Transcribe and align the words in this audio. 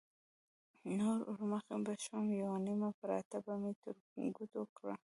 نو 0.97 1.07
ورمخکې 1.33 1.75
به 1.85 1.93
شوم، 2.03 2.25
یوه 2.41 2.57
نیمه 2.65 2.89
پراټه 2.99 3.37
به 3.45 3.53
مې 3.61 3.71
تر 3.81 3.95
ګوتو 4.35 4.61
کړه. 4.77 4.95